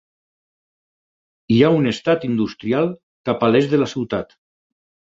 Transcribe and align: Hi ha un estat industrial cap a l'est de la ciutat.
Hi 1.55 1.61
ha 1.61 1.71
un 1.81 1.91
estat 1.91 2.27
industrial 2.31 2.91
cap 3.31 3.47
a 3.47 3.53
l'est 3.55 3.73
de 3.77 3.83
la 3.85 3.93
ciutat. 3.97 4.41